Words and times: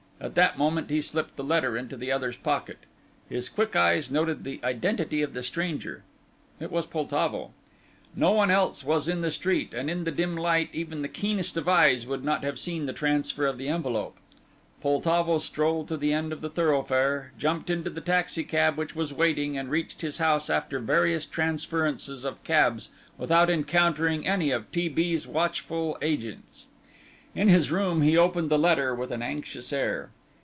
At 0.23 0.35
that 0.35 0.55
moment 0.55 0.91
he 0.91 1.01
slipped 1.01 1.35
the 1.35 1.43
letter 1.43 1.75
into 1.75 1.97
the 1.97 2.11
other's 2.11 2.37
pocket. 2.37 2.77
His 3.27 3.49
quick 3.49 3.75
eyes 3.75 4.11
noted 4.11 4.43
the 4.43 4.59
identity 4.63 5.23
of 5.23 5.33
the 5.33 5.41
stranger. 5.41 6.03
It 6.59 6.69
was 6.71 6.85
Poltavo. 6.85 7.53
No 8.15 8.31
one 8.31 8.51
else 8.51 8.83
was 8.83 9.07
in 9.07 9.21
the 9.21 9.31
street, 9.31 9.73
and 9.73 9.89
in 9.89 10.03
the 10.03 10.11
dim 10.11 10.37
light 10.37 10.69
even 10.73 11.01
the 11.01 11.07
keenest 11.07 11.57
of 11.57 11.67
eyes 11.67 12.05
would 12.05 12.23
not 12.23 12.43
have 12.43 12.59
seen 12.59 12.85
the 12.85 12.93
transfer 12.93 13.47
of 13.47 13.57
the 13.57 13.67
envelope. 13.67 14.15
Poltavo 14.79 15.39
strolled 15.39 15.87
to 15.87 15.97
the 15.97 16.13
end 16.13 16.31
of 16.31 16.41
the 16.41 16.51
thoroughfare, 16.51 17.31
jumped 17.39 17.71
into 17.71 17.89
the 17.89 17.99
taxicab 17.99 18.77
which 18.77 18.95
was 18.95 19.11
waiting 19.11 19.57
and 19.57 19.71
reached 19.71 20.01
his 20.01 20.19
house 20.19 20.51
after 20.51 20.77
various 20.77 21.25
transferences 21.25 22.23
of 22.23 22.43
cabs 22.43 22.89
without 23.17 23.49
encountering 23.49 24.27
any 24.27 24.51
of 24.51 24.71
T. 24.71 24.87
B.'s 24.87 25.25
watchful 25.25 25.97
agents. 25.99 26.67
In 27.33 27.47
his 27.47 27.71
room 27.71 28.01
he 28.01 28.17
opened 28.17 28.49
the 28.51 28.59
letter 28.59 28.93
with 28.93 29.09
an 29.09 29.21
anxious 29.21 29.71
air. 29.71 30.09